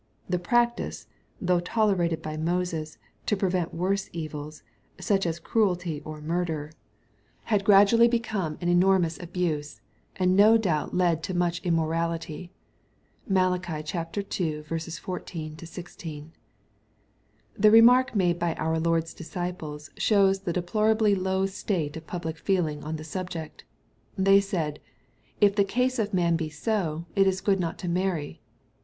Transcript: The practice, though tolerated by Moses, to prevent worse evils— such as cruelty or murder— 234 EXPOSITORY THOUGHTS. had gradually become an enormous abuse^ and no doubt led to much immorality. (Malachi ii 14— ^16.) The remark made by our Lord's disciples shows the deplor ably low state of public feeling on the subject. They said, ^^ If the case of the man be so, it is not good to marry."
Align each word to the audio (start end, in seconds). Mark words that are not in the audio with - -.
The 0.27 0.39
practice, 0.39 1.05
though 1.39 1.59
tolerated 1.59 2.23
by 2.23 2.35
Moses, 2.35 2.97
to 3.27 3.37
prevent 3.37 3.71
worse 3.71 4.09
evils— 4.11 4.63
such 4.99 5.27
as 5.27 5.37
cruelty 5.37 6.01
or 6.03 6.19
murder— 6.19 6.71
234 7.47 7.51
EXPOSITORY 7.51 7.51
THOUGHTS. 7.51 7.51
had 7.51 7.63
gradually 7.63 8.07
become 8.47 8.57
an 8.61 8.67
enormous 8.67 9.19
abuse^ 9.19 9.79
and 10.15 10.35
no 10.35 10.57
doubt 10.57 10.95
led 10.95 11.21
to 11.21 11.35
much 11.35 11.59
immorality. 11.59 12.51
(Malachi 13.27 13.73
ii 14.17 14.63
14— 14.63 15.53
^16.) 15.55 16.29
The 17.53 17.69
remark 17.69 18.15
made 18.15 18.39
by 18.39 18.55
our 18.55 18.79
Lord's 18.79 19.13
disciples 19.13 19.91
shows 19.97 20.39
the 20.39 20.51
deplor 20.53 20.89
ably 20.93 21.13
low 21.13 21.45
state 21.45 21.95
of 21.95 22.07
public 22.07 22.39
feeling 22.39 22.83
on 22.83 22.95
the 22.95 23.03
subject. 23.03 23.65
They 24.17 24.41
said, 24.41 24.79
^^ 24.83 24.91
If 25.39 25.55
the 25.55 25.63
case 25.63 25.99
of 25.99 26.09
the 26.09 26.15
man 26.15 26.37
be 26.37 26.49
so, 26.49 27.05
it 27.15 27.27
is 27.27 27.45
not 27.45 27.73
good 27.77 27.77
to 27.77 27.87
marry." 27.87 28.41